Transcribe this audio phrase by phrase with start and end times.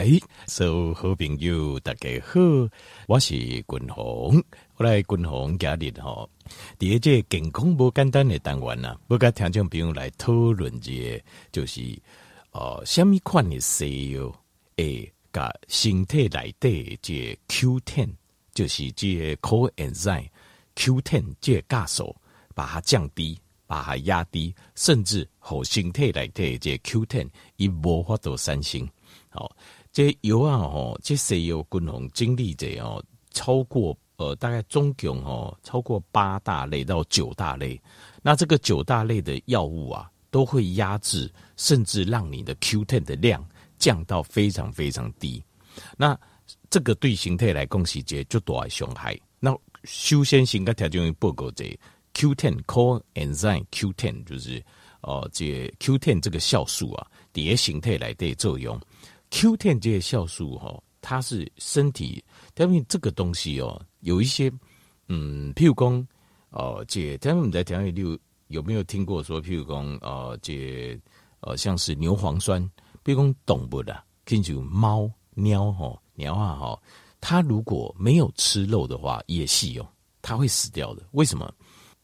[0.00, 2.40] 来，所有好朋友大家好，
[3.06, 4.42] 我是君鸿。
[4.76, 6.26] 我来君鸿今日吼，
[6.78, 11.82] 第一个健康不简单的单元呐，不跟听众朋友来讨论一下，就是
[12.52, 14.34] 哦，什么款的西药
[14.76, 18.08] 诶，甲身体内底这 Q10，
[18.54, 20.30] 就是这 coenzyme
[20.76, 22.16] Q10 这酵素，
[22.54, 23.38] 把它降低。
[23.66, 28.84] 把它压低，甚至和身体来的这 Q10 已无法度产生。
[29.28, 29.54] 好，
[29.92, 33.02] 这药啊，吼，这西药共同经历者哦，
[33.32, 37.80] 超过呃，大概总共哦，超过八大类到九大类。
[38.22, 43.44] 那这个九大类的药物啊，都会压制，甚至让你的 Q10 的量
[43.78, 45.42] 降到非常非常低。
[45.96, 46.18] 那
[46.68, 49.18] 这个对身体来讲是一个就大的伤害。
[49.38, 51.64] 那首先先跟条件报告者。
[52.12, 54.60] Q10 coenzyme Q10 就是
[55.02, 58.78] 哦，这 Q10 这个酵素啊，叠形态来对作用。
[59.30, 62.22] Q10 这些酵素哈，它是身体，
[62.56, 64.52] 因为这个东西哦，有一些
[65.08, 66.06] 嗯，譬如讲
[66.50, 70.98] 哦，这他们在讲里有没有听过说，譬如讲哦，这
[71.40, 72.62] 呃，像是牛磺酸，
[73.04, 76.82] 譬如讲动物的，譬如猫、鸟哈、鸟啊哈，
[77.20, 79.88] 它如果没有吃肉的话，也是哦，
[80.20, 81.02] 它会死掉的。
[81.12, 81.52] 为什么？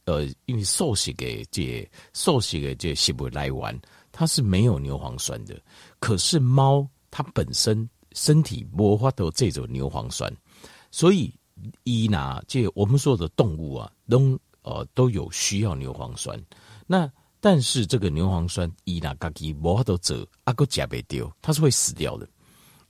[0.05, 3.81] 呃，因为素食的这素食的这食物来源，
[4.13, 5.61] 它是没有牛磺酸的。
[5.99, 10.31] 可是猫它本身身体无法得这种牛磺酸，
[10.91, 11.33] 所以
[11.85, 16.39] 伊拿这我们说的动物啊，都呃都有需要牛磺酸。
[16.87, 22.29] 那但是这个牛磺酸伊拿自己无法得走，阿个食不掉，它是会死掉的。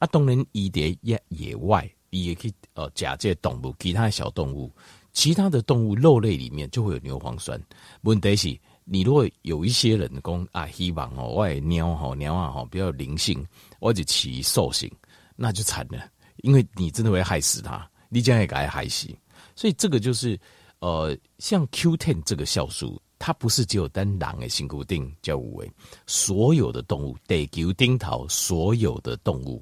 [0.00, 4.74] 啊，当然伊在野野外，伊也可以呃假借动物，其他的小动物。
[5.12, 7.62] 其他的动物肉类里面就会有牛磺酸。
[8.02, 8.58] 问题是，
[8.88, 13.44] 你如果有一些人讲啊，希望哦，我的鸟哈鸟啊哈比较灵性，
[13.80, 14.88] 或者其兽性，
[15.34, 19.08] 那就惨了，因为你真的会害死它，你将也给它害死。
[19.56, 20.38] 所以这个就是
[20.78, 25.68] 呃，像 Q10 这个酵素，它不是只有单狼诶，辛固定叫五维，
[26.06, 29.60] 所有的动物地球顶头所有的动物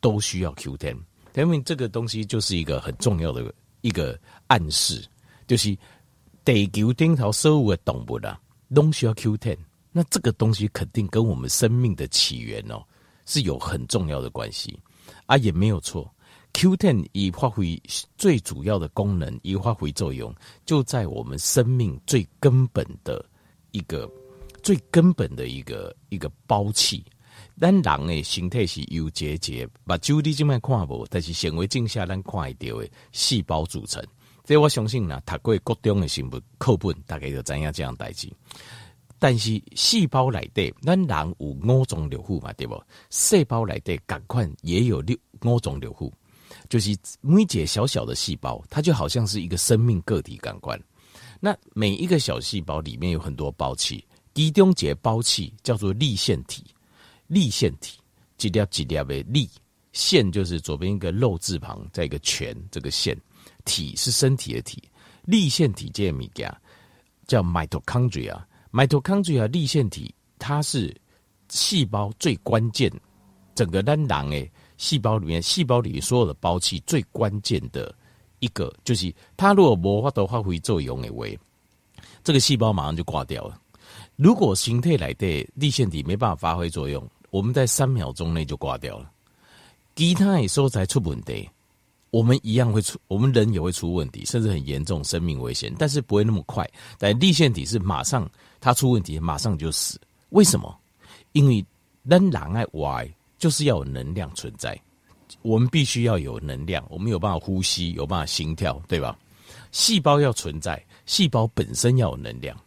[0.00, 0.98] 都需要 Q10，
[1.34, 3.52] 因为这个东西就是一个很重要的。
[3.82, 4.18] 一个
[4.48, 5.06] 暗示
[5.46, 5.76] 就是
[6.44, 8.36] 地球顶头所有的动物啊，
[8.74, 9.56] 东西要 Q ten，。
[9.92, 12.84] 那这个东西肯定跟我们生命的起源哦
[13.24, 14.78] 是有很重要的关系
[15.24, 16.12] 啊，也没有错。
[16.52, 17.80] Q ten 以发挥
[18.16, 20.34] 最主要的功能，以发挥作用，
[20.64, 23.24] 就在我们生命最根本的
[23.72, 24.10] 一个
[24.62, 27.04] 最根本的一个一个包气。
[27.58, 34.02] 咱人的形态是由结节，把酒你今麦看无，但是显微镜下咱看会到的细胞组成。
[34.46, 38.32] 这我相信呢，读过各种的生物课本，大概就知影这样代志。
[39.18, 42.80] 但是细胞内底，咱人有五种六腑嘛，对不？
[43.10, 46.12] 细胞内底赶快也有六五种六腑，
[46.68, 50.80] 就是每一个小小的细胞，它就好像是一个生命个体感官。
[51.40, 56.64] 那每一个小细胞里面有很多胞器，其中一个胞器叫做粒线体。
[57.26, 57.98] 粒线体，
[58.38, 59.50] 几粒几粒的粒
[59.92, 63.20] 线，就是左边一个肉字旁，再一个全，这个线
[63.66, 64.82] 体是身体的体。
[65.26, 66.56] 粒线体这个物件
[67.26, 70.96] 叫 mitochondria，mitochondria 粒线体，它是
[71.50, 72.90] 细胞最关键，
[73.54, 77.94] 整个单囊诶，细胞里面，细胞里所有的胞器最关键的
[78.38, 81.26] 一个，就是它如果无法度发挥作用的话，
[82.22, 83.60] 这个细胞马上就挂掉了。
[84.14, 89.10] 如果形态来的粒线体没办法发挥作用，我们在三秒钟内就挂掉了，
[89.96, 91.50] 其他的时候才出问题，
[92.16, 96.66] 我们一样会出，我们人也会出问题，甚至很严重，生命危险，但是不会那么快。
[96.98, 98.26] 但粒线体是马上
[98.58, 100.00] 它出问题，马上就死。
[100.30, 100.74] 为什么？
[101.32, 101.62] 因为
[102.04, 104.80] 人狼爱 Y 就是要有能量存在，
[105.42, 109.14] 我们必须要有能量，我们有办法呼吸，有办法心跳，对吧？
[109.70, 112.58] 细胞要存在，细胞本身要有能量，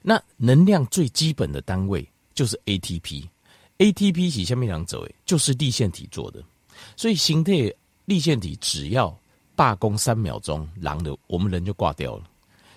[0.00, 3.28] 那能量最基本的单位就是 ATP。
[3.76, 6.42] ATP 是下面两者，就是粒线体做的，
[6.96, 7.70] 所以形态
[8.06, 9.14] 粒线体只要
[9.54, 12.24] 罢工三秒钟，狼的我们人就挂掉了。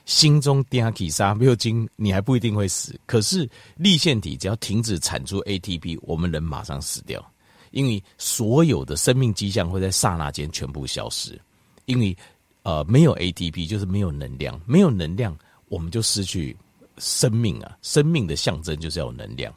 [0.06, 3.00] 心中电气杀没有精，你还不一定会死。
[3.06, 7.24] 可是粒线体只要停止产出 ATP，我们人马上死掉，
[7.72, 11.40] 因为所有的生命迹象会在刹那间全部消失。
[11.86, 12.18] 因为
[12.64, 15.38] 呃，没有 ATP 就是没有能量，没有能量
[15.68, 16.58] 我们就失去
[16.98, 17.78] 生命啊！
[17.82, 19.54] 生命的象征就是要有能量。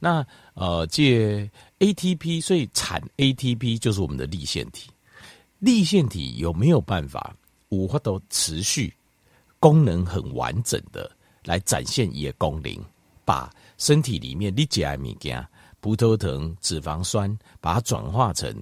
[0.00, 4.90] 那呃，借 ATP，所以产 ATP 就是我们的粒线体。
[5.64, 7.34] 粒线体有没有办法
[7.70, 8.92] 无法都持续
[9.58, 11.10] 功能很完整的
[11.42, 12.78] 来展现一个功能，
[13.24, 15.48] 把身体里面你吃的物件，
[15.80, 18.54] 葡萄糖、脂肪酸，把它转化成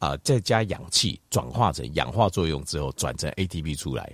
[0.00, 4.12] 啊、再加氧气转化成氧化作用之后，转成 ATP 出来，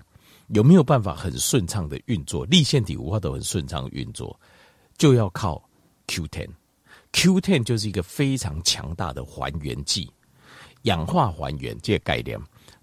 [0.49, 2.45] 有没有办法很顺畅的运作？
[2.45, 4.39] 粒线体无法都很顺畅运作，
[4.99, 5.67] 就要靠
[6.09, 6.47] Q10。
[7.15, 10.13] Q10 就是一个非常强大的还原剂，
[10.83, 12.39] 氧化还原这个概念，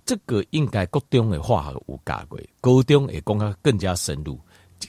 [0.05, 4.39] 这个应该高中的化学有教过，高中也讲得更加深入。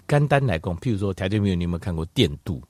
[0.07, 2.63] 简单来讲，譬如说，条件没有，你有没有看过电镀？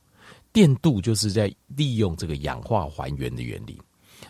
[0.52, 3.81] 电镀就是在利用这个氧化还原的原理，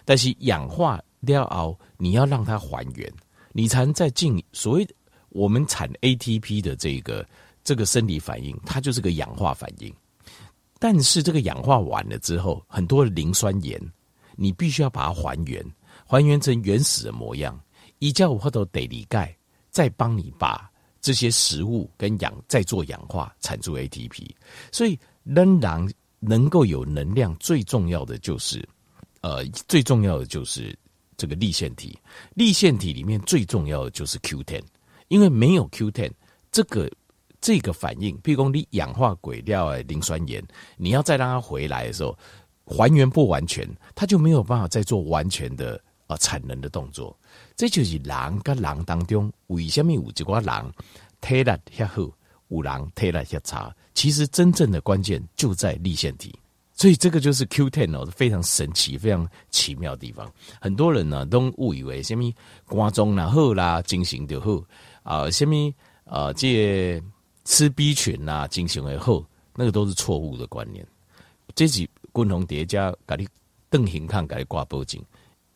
[0.04, 3.10] 但是氧化要熬，你要让它还原，
[3.52, 4.86] 你才能再进所谓
[5.30, 7.26] 我们产 ATP 的这个
[7.62, 9.94] 这个生理反应，它就是个氧化反应。
[10.78, 13.80] 但是这个氧化完了之后，很多磷酸盐，
[14.34, 15.64] 你必须要把它还原，
[16.10, 17.56] 还原成原始的模样，
[18.00, 19.32] 依照或者得离钙，
[19.70, 20.68] 再帮你把
[21.00, 24.28] 这些食物跟氧再做氧化，产出 ATP。
[24.72, 25.88] 所以仍然。
[26.22, 28.62] 能够有能量，最重要的就是，
[29.22, 30.78] 呃，最重要的就是
[31.16, 31.98] 这个粒线体。
[32.34, 34.62] 粒线体里面最重要的就是 Q10，
[35.08, 36.12] 因为没有 Q10，
[36.52, 36.92] 这个
[37.40, 40.46] 这个反应，譬如说你氧化过掉磷酸盐，
[40.76, 42.14] 你要再让它回来的时候，
[42.66, 47.16] 还原不完全，它就没有办法再做完全的啊产能的动作。
[47.56, 50.72] 这就是人跟人当中为什么有一挂人
[51.20, 52.10] 体力较好。
[52.48, 56.36] 五郎推了一下茶，其实真正的关键就在立线体，
[56.74, 60.28] 所以这个就是 Q Ten 哦，非常神奇、非常奇妙的地方。
[60.60, 62.28] 很多人呢都误以为什么
[62.66, 64.60] 瓜中然后啦进行就好
[65.04, 65.54] 啊，什么
[66.02, 67.00] 啊这
[67.44, 69.24] 吃 B 群啊进行的后，
[69.54, 70.84] 那个都是错误的观念。
[71.54, 73.28] 这是共同叠加，给你
[73.68, 75.00] 邓行看，给你挂脖颈，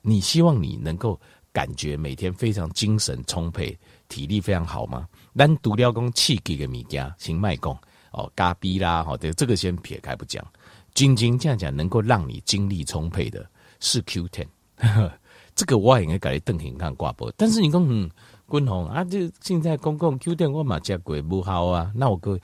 [0.06, 1.18] 你希望你能够
[1.50, 3.76] 感觉每天非常精神充沛。
[4.06, 5.08] 体力非常好吗？
[5.34, 7.76] 但独料工气给个米家行卖工
[8.12, 10.46] 哦，咖逼啦，好的，这个先撇开不讲。
[10.92, 13.44] 晶晶这样讲，能够让你精力充沛的
[13.80, 14.46] 是 Q ten
[15.56, 17.32] 这个我也应该改来邓廷看挂播。
[17.36, 18.08] 但是你说嗯，
[18.50, 22.38] 军红啊，这现在公共 Q ten 我马加鬼不好啊，那我哥，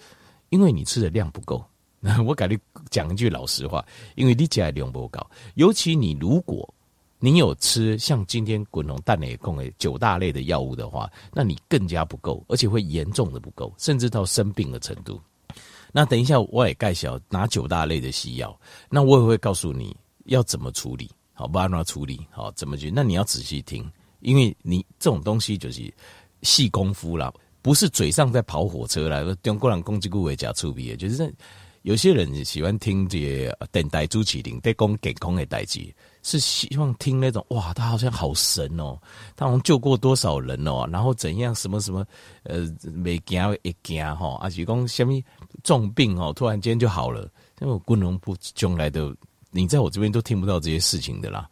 [0.49, 1.63] 因为你吃的量不够，
[2.27, 2.59] 我改你
[2.91, 3.85] 讲一句老实话，
[4.17, 5.25] 因为你吃的量不够，
[5.55, 6.75] 尤其你如果。
[7.23, 15.21] 你有吃像今天滚龙蛋内控的九大类的药物的话，那你更加不够，而且会严重的不够，甚至到生病的程度。
[15.93, 18.59] 那等一下我也介绍拿九大类的西药，
[18.89, 19.95] 那我也会告诉你
[20.25, 22.91] 要怎么处理，好，不然处理，好，怎么去？
[22.91, 23.87] 那你要仔细听，
[24.21, 25.93] 因为你这种东西就是
[26.41, 27.31] 细功夫啦，
[27.61, 31.35] 不是嘴上在跑火车啦，中国人攻击顾为假出鼻，就是
[31.83, 35.93] 有些人喜欢听这些电台主持人在讲健康的代志。
[36.23, 38.99] 是希望听那种哇，他好像好神哦，
[39.37, 42.07] 他好像救过多少人哦，然后怎样什么什么
[42.43, 45.13] 呃，每惊一惊哈，而且讲什么
[45.65, 47.31] 重病哦，突然间就好了。
[47.61, 49.15] 因为我军龙不将来的，
[49.51, 51.49] 你在我这边都听不到这些事情的啦。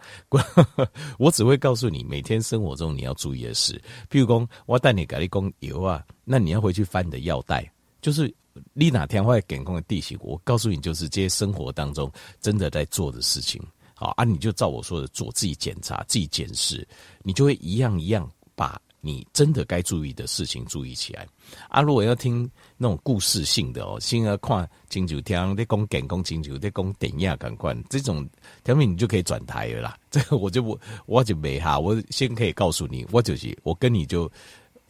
[1.18, 3.78] 我只会告诉你，每天生活中你要注意的事。
[4.10, 7.70] 譬如讲，我带你改立功油啊，那你要回去翻你的药袋，
[8.00, 8.34] 就是
[8.72, 12.10] 你哪天会健康的地形，我告诉你，就是这些生活当中
[12.40, 13.62] 真的在做的事情。
[14.00, 16.86] 好啊，你就照我说的做，自己检查、自己检视，
[17.24, 21.26] 你就会一样一样把你真的该注意的事情注意起来。
[21.68, 28.24] 啊，如果要听那种故事性的哦，先要看金九天在讲电工，金九在讲电影感官这种
[28.62, 29.98] 条目，你就可以转台了啦。
[30.12, 31.76] 这个我就不，我就没哈。
[31.76, 34.30] 我先可以告诉你，我就是我跟你就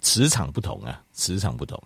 [0.02, 1.82] 磁场不同啊，磁场不同。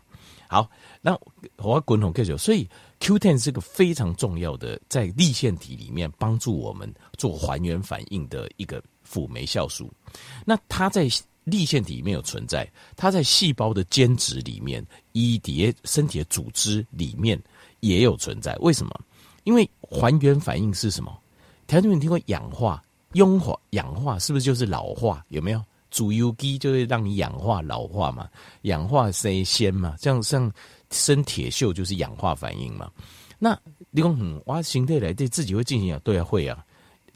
[0.48, 0.68] 好，
[1.00, 1.16] 那
[1.58, 2.68] 我滚筒开始，所以。
[3.02, 9.92] Q10 是个非常重要的，在粒线体里面帮助我们做还原反应的一个辅酶酵素。
[10.46, 11.08] 那它在
[11.42, 12.64] 粒线体里面有存在，
[12.96, 17.36] 它在细胞的间质里面，以及身体的组织里面
[17.80, 18.54] 也有存在。
[18.60, 18.92] 为什么？
[19.42, 21.12] 因为还原反应是什么？
[21.66, 22.80] 条件你听过氧化、
[23.14, 25.26] 氧化、氧化是不是就是老化？
[25.30, 25.60] 有没有？
[25.90, 28.28] 主油基就会让你氧化老化嘛？
[28.62, 29.96] 氧化生纤嘛？
[29.98, 30.48] 像像。
[30.92, 32.90] 生铁锈就是氧化反应嘛？
[33.38, 33.58] 那
[33.90, 36.00] 你讲嗯，哇，形态来对自己会进行啊？
[36.04, 36.64] 对啊，会啊。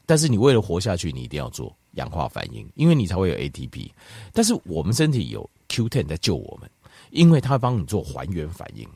[0.05, 3.89] 但是你为了活下去，你一定要做氧化反应，因为你才会有 ATP。
[4.33, 6.69] 但是我们身体有 Q10 在救我们，
[7.11, 8.87] 因为它帮你做还原反应。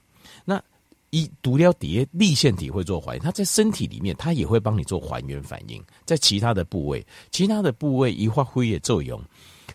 [0.43, 0.61] 那
[1.09, 5.83] 一独了蝶粒线体会做还原，它在身体里面它也会帮你做还原反应。
[6.05, 9.21] 在其他的部位，其他的部位一发挥的作用，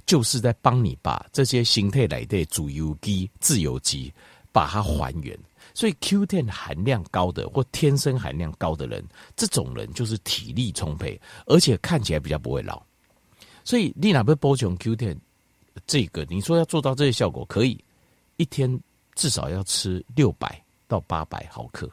[0.06, 4.12] 就是在帮你把这些形态来的主油基、自由基。
[4.56, 5.38] 把它还原，
[5.74, 9.04] 所以 Q10 含量高的或天生含量高的人，
[9.36, 12.82] 这种人就是体力充沛，而且看起来比较不会老。
[13.64, 15.18] 所以你哪不补充 Q10
[15.86, 16.24] 这个？
[16.30, 17.78] 你说要做到这些效果，可以
[18.38, 18.80] 一天
[19.14, 20.58] 至少要吃六百
[20.88, 21.86] 到八百毫克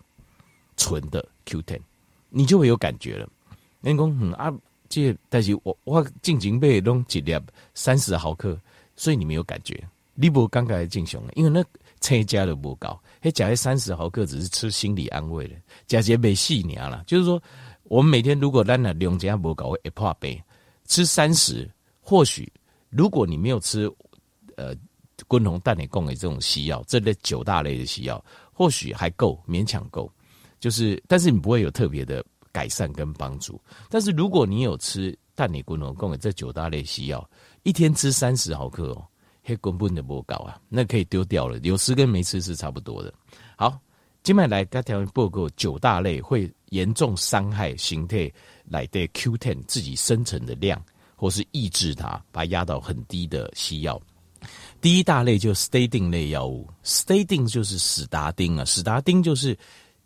[0.78, 1.82] 纯的 Q10，
[2.30, 3.28] 你就会有感觉了。
[3.82, 4.50] 人工嗯啊，
[4.88, 7.38] 这但是我我进前买拢一粒
[7.74, 8.58] 三十毫克，
[8.96, 9.86] 所以你没有感觉。
[10.16, 11.64] 你不刚刚进熊，因为那
[12.00, 15.56] 车加的不高，还加一三十毫克只是吃心理安慰的，
[15.88, 17.04] 加些没细年了。
[17.08, 17.42] 就是说，
[17.84, 20.40] 我们每天如果咱那量加不高，会破杯
[20.86, 22.52] 吃三十，或许
[22.90, 23.92] 如果你没有吃
[24.56, 24.76] 呃
[25.28, 30.12] 滚红蛋奶贡的这种西药，这类九大类的西药，或许还够勉强够，
[30.60, 33.60] 就是但是你不会有特别的改善跟帮助。
[33.90, 37.28] 但是如果你有吃蛋奶滚红供给这九大类西药，
[37.64, 39.04] 一天吃三十毫克哦。
[39.44, 41.60] 黑根本的不高啊，那可以丢掉了。
[41.60, 43.14] 有吃跟没吃是差不多的。
[43.58, 43.78] 好，
[44.24, 48.32] 今麦来该条报告九大类会严重伤害形态
[48.64, 50.82] 来的 Q10 自己生成的量，
[51.16, 54.02] 或是抑制它，把它压到很低的西药。
[54.80, 59.58] 第一大类就 statin 类药物，statin 就是史达丁啊，史达丁就是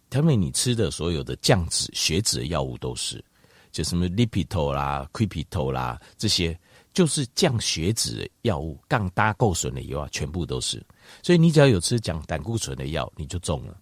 [0.09, 3.23] 他们你吃的所有的降脂血脂的药物都是，
[3.71, 6.59] 就什么 Lipitor 啦、Quipitor 啦这些。
[6.97, 10.83] 就是降血脂的药物，降胆固醇的药啊，全部都是。
[11.21, 13.79] 所以你只要有吃降胆固醇的药，你就中了，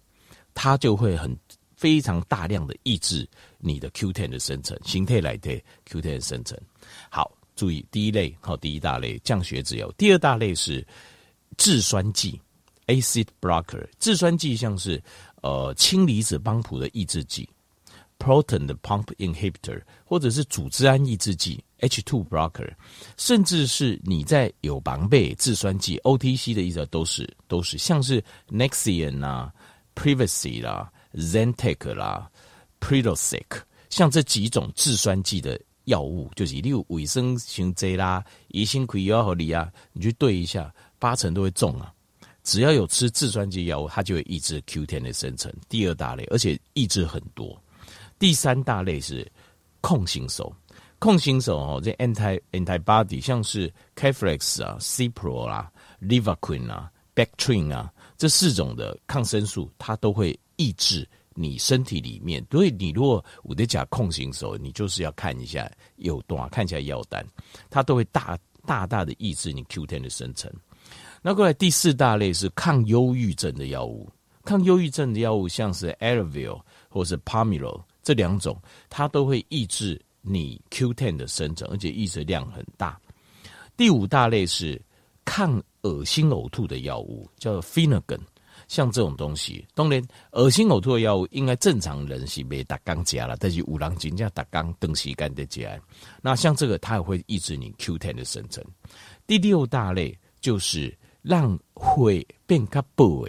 [0.52, 1.34] 它就会很
[1.78, 5.58] 非常大量的抑制你的 Q10 的生成，形态来的
[5.88, 6.60] Q10 的生成。
[7.08, 9.90] 好，注意第一类，好，第一大类降血脂药。
[9.92, 10.86] 第二大类是
[11.56, 12.38] 制酸剂
[12.86, 13.88] （acid blocker）。
[13.98, 15.02] 制酸剂像是
[15.40, 17.48] 呃氢离子帮浦的抑制剂
[18.18, 21.64] （proton 的 pump inhibitor） 或者是组织胺抑制剂。
[21.80, 22.72] H2 blocker，
[23.16, 29.52] 甚至是你在有防备制酸剂 OTC 的意思都是都是像是 Nexium 啊、
[29.94, 32.30] Privacy 啦、Zantac 啦、
[32.80, 33.44] Prilosec，
[33.90, 41.92] 像这几种制酸剂的药物，就是例如维生型 J 啦、乙锌喹幺和锂啊，你去对一下，八成都会中啊。
[42.42, 45.52] 只要有吃制酸剂药物，它就会抑制 Q 1的生成。
[45.68, 47.60] 第二大类，而且抑制很多。
[48.18, 49.30] 第三大类是
[49.80, 50.54] 控型手。
[51.06, 55.70] 控型手哦，这 anti antibody 像是 Keflex 啊、Cipro 啦、
[56.02, 62.44] Livaquin 啊、Bactrim 啊这四种的抗生素，它都会抑制你身体里面。
[62.50, 67.24] 所以你如果我的讲控型手，你就是要看一下有多少，看一下药单，
[67.70, 68.36] 它都会大
[68.66, 70.52] 大大的抑制你 Q10 的生成。
[71.22, 74.10] 那过来第四大类是抗忧郁症的药物，
[74.44, 78.60] 抗忧郁症的药物像是 Advil 或是 Pamilo 这两种，
[78.90, 80.02] 它都会抑制。
[80.26, 83.00] 你 Q10 的生成，而且抑制量很大。
[83.76, 84.80] 第五大类是
[85.24, 88.20] 抗恶心呕吐的药物，叫 Phenergan。
[88.68, 90.02] 像这种东西，当然
[90.32, 95.80] 恶心呕吐的药物应该正常人是没打刚加了，但是五郎金加打刚等时间的加。
[96.20, 98.64] 那像这个，它也会抑制你 Q10 的生成。
[99.24, 100.92] 第六大类就是
[101.22, 103.28] 让会变较薄，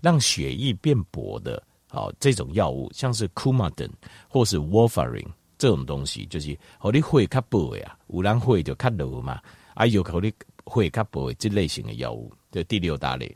[0.00, 3.90] 让血液变薄的，好这种药物，像是 Coumadin
[4.26, 5.28] 或是 Warfarin。
[5.62, 9.40] 这种东西就是，和你会较薄呀，有人会就较柔嘛，
[9.74, 10.32] 啊有和你
[10.64, 13.32] 会较薄这类型的药物，这第六大类。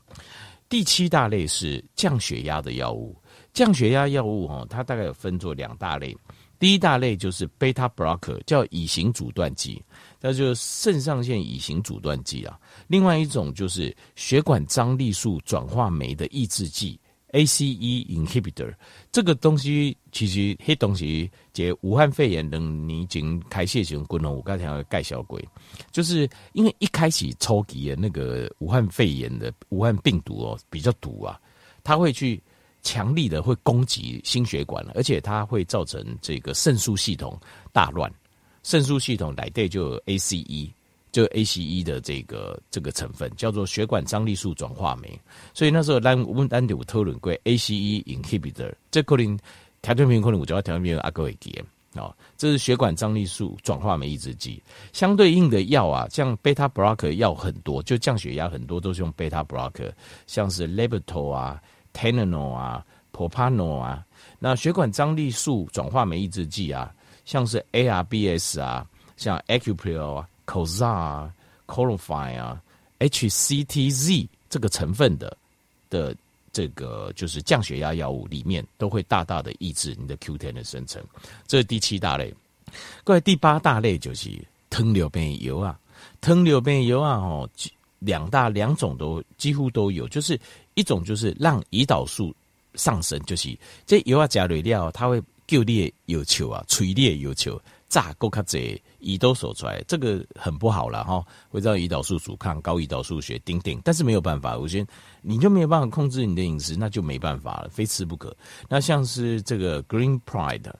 [0.69, 3.17] 第七大类是降血压的药物，
[3.53, 6.17] 降血压药物哦，它大概有分作两大类。
[6.59, 9.81] 第一大类就是 beta blocker，叫乙型阻断剂，
[10.21, 12.59] 那就是肾上腺乙型阻断剂啊。
[12.89, 16.99] 另外一种就是血管张力素转化酶的抑制剂。
[17.33, 18.73] ACE inhibitor
[19.11, 25.47] 这个东西其实黑东西，解武汉肺炎等你已经开泄型功能，我刚才要盖小鬼，
[25.91, 31.39] 就是因为一开始抽级的那个武汉肺炎的武汉病毒哦比较毒啊，
[31.83, 32.41] 它会去
[32.83, 37.39] 强力的会攻击心血管，而且它会造成这个肾素系统
[37.73, 38.11] 大乱，
[38.63, 40.71] 肾素系统来对就有 ACE。
[41.17, 45.19] 就 ACE 的这个这个成分叫做血管张力素转化酶，
[45.55, 49.39] 所以那时候咱我们单有讨论过 ACE inhibitor，这可能
[49.81, 51.59] 条件品可能我叫条件品阿哥会记
[51.95, 59.91] 啊，这是血管张力素转化酶抑制剂，相对应的药啊，像 beta blocker 药很多，就降血压很多都是用 beta blocker，
[60.27, 61.63] 像是 Lipitor 啊、
[61.95, 64.05] Telenol 啊、Propanol 啊，
[64.39, 66.95] 那血管张力素转化酶抑制剂啊，
[67.25, 70.29] 像是 ARBS 啊，像 Acuprio 啊。
[70.47, 71.29] Cozar、
[71.67, 72.63] Colofine 啊、
[73.01, 75.37] HCTZ 这个成分的
[75.91, 76.15] 的
[76.53, 81.03] 这个就是降血压药物里面，都会大大的抑制你的 Q10 的生成。
[81.47, 82.33] 这是第七大类。
[83.05, 84.31] 过来第八大类就是
[84.71, 85.79] 糖尿病油啊，
[86.21, 87.49] 糖尿病油啊，哦，
[87.99, 90.39] 两大两种都几乎都有，就是
[90.75, 92.35] 一种就是让胰岛素
[92.75, 97.61] 上升，就是这油啊加瑞料，它会救你的要求啊，催你的要求。
[97.97, 104.91] 炸够卡贼胰岛素出来，这个很不好了哈，会造胰岛素阻抗、高胰岛素血、丁丁，但是没有办法，我觉得
[105.23, 108.37] 你就没有办法控制你的饮食，那就没办法了，非吃不可。
[108.69, 110.71] 那像是这个 Green Pride、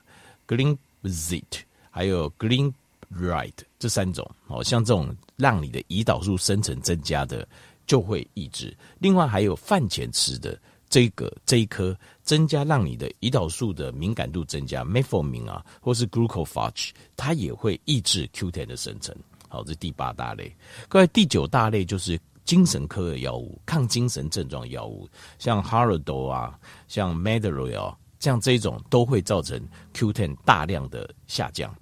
[0.47, 2.71] Green Zit，还有 Green
[3.11, 7.47] right 这三种，哦，像这种让你的胰岛素生成增加的，
[7.87, 8.77] 就会抑制。
[8.99, 10.55] 另外还有饭前吃的
[10.89, 19.15] 这个这一颗，增加让你的胰岛素的敏感度增加，metformin 啊，或是 glucophage，它也会抑制 Q10 的生成。
[19.49, 20.53] 好，这第八大类。
[20.87, 25.07] 各位，第九大类就是精神科的药物，抗精神症状药物，
[25.39, 29.61] 像 Haldol 啊，像 Medroyal 像这种都会造成
[29.93, 31.73] Q10 大量的下降。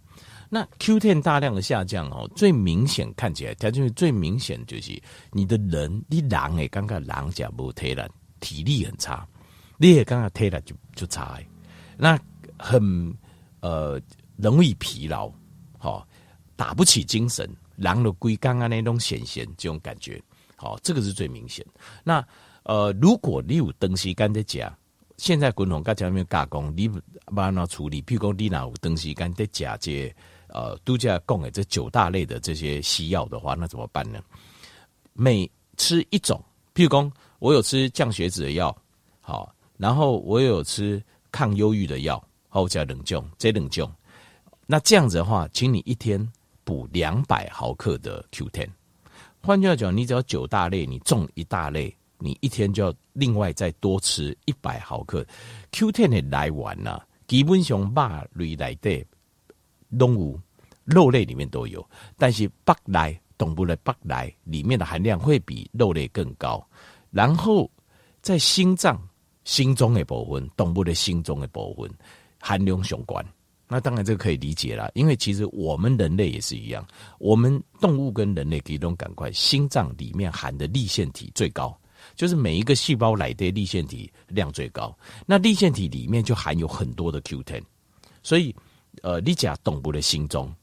[0.48, 8.08] 那 Q10 大量的下降哦，最明显看起来，它就是最明显就是你的人，你狼诶，刚刚狼甲不退了，
[8.46, 9.28] 体力很差，
[9.76, 11.42] 你也刚刚退了就就差，
[11.98, 12.20] 那
[12.60, 12.80] 很
[13.60, 14.00] 呃
[14.36, 15.32] 容易疲劳，
[15.80, 16.08] 好
[16.56, 20.22] 打不起精神，狼的龟刚刚那种显现这种感觉，
[20.56, 21.66] 好，这个是最明显。
[22.04, 22.24] 那
[22.62, 24.72] 呃，如果你有东西干在家，
[25.18, 26.88] 现在滚筒刚才没有加工，你
[27.36, 30.14] 把它处理，譬如讲你哪有东西干在家这。
[30.48, 34.22] 呃，度假供给这九大类的这些西药的话，那怎么办呢？
[35.12, 36.42] 每吃一种，
[36.74, 37.12] 譬如说
[37.46, 38.76] 我有吃降血脂的药，
[39.22, 41.00] 好，然后我有吃
[41.32, 43.88] 抗忧郁的药，好，加冷冻，这冷冻。
[44.66, 46.28] 那这样子的话，请你一天
[46.64, 48.68] 补两百毫克的 Q Ten。
[49.44, 55.24] 换句话讲，你只要九大类，你中一大类，你一天就要另外再多吃一百毫克
[55.72, 57.00] Q Ten 的来源呐。
[57.28, 59.06] 基本上肉类来的
[60.00, 60.40] 动物。
[60.84, 61.88] 肉类里面都有，
[62.18, 66.66] 但是北来动物的北来里面的含量会比肉类更高。
[67.16, 67.72] 然后
[68.22, 69.02] 在心脏、
[69.46, 71.90] 心中的部分，动物的心中的部分
[72.42, 73.26] 含量相关。
[73.70, 76.86] 那当然这个可以理解了，因为其实我们人类也是一样，
[77.18, 81.74] 我们动物跟人类可以都赶快，心脏里面含的粒线体最高，
[82.18, 84.94] 就是每一个细胞来的粒线体量最高。
[85.26, 87.64] 那粒线体里面就含有很多的 Q10，
[88.22, 88.54] 所以
[89.04, 90.54] 呃，你讲动物的心中。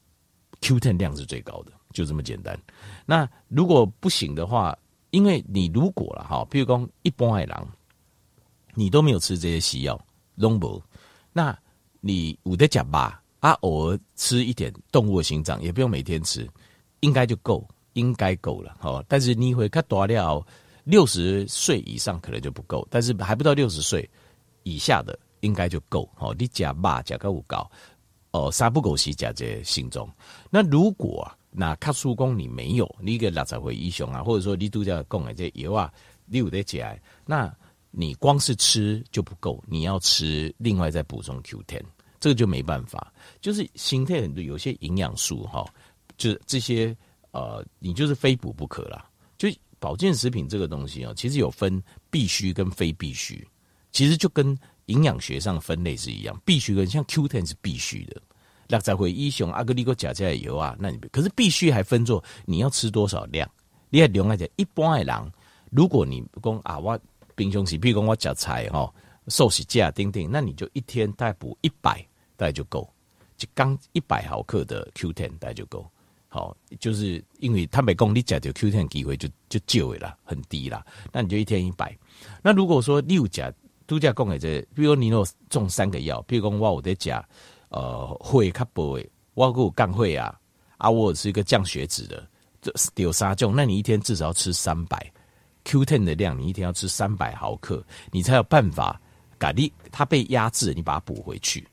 [0.61, 2.57] Q10 量是最高的，就这么简单。
[3.05, 4.77] 那如果不行的话，
[5.13, 7.67] 因为你如果了哈，譬如说一般爱狼，
[8.73, 10.81] 你都没有吃这些西药，拢无，
[11.31, 11.55] 那
[12.01, 16.49] 你有的讲吧，啊，偶尔吃一点动物的心脏，也不用每天吃，
[17.01, 19.05] 应该就够，应该够了哈。
[19.07, 20.43] 但是你会看多了，
[20.83, 24.09] 六十岁以上可能就不够，但是还不到六十岁
[24.63, 26.09] 以下的应该就够。
[26.15, 27.69] 好，你讲吧，讲个五高。
[28.31, 30.09] 哦，三不狗西加这些心中。
[30.49, 35.93] 那如果啊那卡叔公你没有，你一个六十岁以上啊，或者说你度假供的这油啊，
[36.25, 37.55] 你有得解，那
[37.91, 41.81] 你光是吃就不够，你要吃另外再补充 Q10，
[42.19, 43.13] 这个就没办法。
[43.39, 45.65] 就是心态很多有些营养素哈，
[46.17, 46.95] 就是这些
[47.31, 49.07] 呃，你就是非补不可啦。
[49.37, 49.47] 就
[49.79, 53.47] 保健食品这个东西啊，其实有分必须跟非必须，
[53.91, 54.57] 其实就跟。
[54.87, 58.21] 营养学上分类是一样，必须跟像 Q10 是必须的。
[58.67, 63.49] 那再会医雄阿格里哥加加油啊，那你可是必须还分作你要吃多少量。
[63.89, 65.31] 你要量来讲，一般的人，
[65.69, 66.99] 如果你讲啊，我
[67.35, 68.91] 平常时，比如讲我吃菜吼，
[69.27, 72.03] 寿喜价丁丁，那你就一天大概补一百，
[72.35, 72.91] 大概就够，
[73.37, 75.87] 就刚一百毫克的 Q10 大概就够。
[76.27, 80.83] 好，就是因为他每公里加的 Q10 机会就就就了，很低啦。
[81.11, 81.95] 那你就一天一百。
[82.41, 83.53] 那如果说六加
[83.85, 87.23] 度假讲的这，比如你若中三个药，比如讲我有在加，
[87.73, 90.39] 呃，会较薄的，我有降会啊，
[90.77, 92.23] 啊，我是一个降血脂的，
[92.61, 95.11] 这有三种，那你一天至少要吃三百
[95.65, 99.01] Q10 的量，你一天要吃三百毫克，你才有办法，
[99.39, 101.67] 改你它被压制，你把它补回去，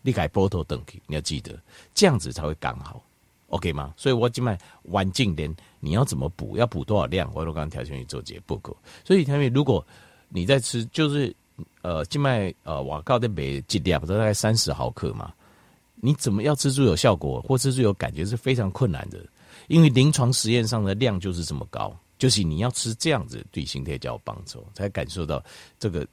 [0.00, 1.60] 你改波头等，你要记得，
[1.92, 3.04] 这样子才会刚好
[3.48, 3.92] ，OK 吗？
[3.98, 9.86] 所以我今麦晚近点，你要怎么补，要补多少量，我都刚刚调下去做这些报告，所以他们如果
[10.30, 11.36] 你在吃，就是。
[11.82, 15.32] 呃，静脉呃，瓦告的每剂量不都大概三十毫克嘛？
[15.96, 19.24] 你怎么要吃出有效果，或吃出有感觉是非常困难的，
[19.68, 25.42] 因为临床实验上的量就是这么高，就是你要吃这样子对心态较有帮助，才感受到
[25.78, 26.06] 这个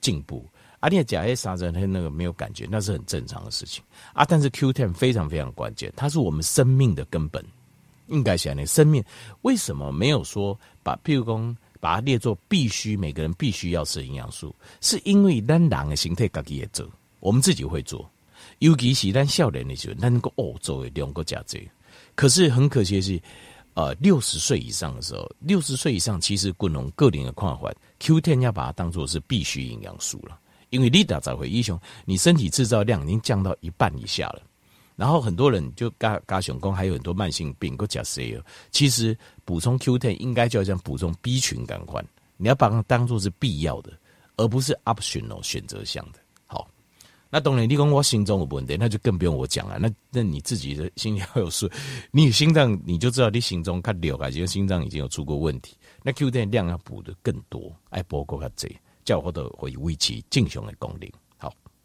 [0.00, 0.44] 进步。
[0.80, 3.82] 啊，你假 A 啥子他那个没有感觉，那是很正常的事情
[4.12, 4.24] 啊。
[4.24, 7.44] 但是 Q10 非常非常关键，它是我们生命的根本，
[8.08, 9.02] 应该想你生命
[9.42, 11.56] 为什么没有说把譬如说。
[11.80, 16.88] 把它列作必须，每个人必须要吃营养素，是因为咱人的形态自己也做，
[17.20, 18.08] 我们自己会做。
[18.60, 21.60] 尤其是咱少年的时候，咱能够哦做的两个加这。
[22.14, 23.22] 可是很可惜的是，
[23.74, 30.38] 呃，六十岁以上的时候，六十岁以上其实滚龙个人的看法，Q10 要把它当做是必须营养素了，
[30.70, 34.42] 因为你打才会英雄，你身体制造量已经降到一半以下了。
[34.98, 38.44] 然后很多人就嘎嘎熊公，还有很多慢性病，个假 C 哦。
[38.72, 42.04] 其实补充 Q10 应该就要像补充 B 群感官，
[42.36, 43.92] 你要把它当做是必要的，
[44.36, 46.18] 而不是 optional 选择项的。
[46.46, 46.68] 好，
[47.30, 49.78] 那当然，你讲我心中有问题，那就更不用我讲了。
[49.78, 51.70] 那那你自己的心里要有数，
[52.10, 55.76] 你心脏你就知道你心中它瘤啊，其实心脏已经有出过问题。
[56.02, 58.68] 那 Q 点量要补的更多，爱补够较多，
[59.04, 61.08] 叫我都会维持正常的功能。